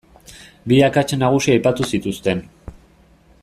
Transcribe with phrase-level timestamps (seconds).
[0.71, 2.45] Bi akats nagusi aipatu zituzten.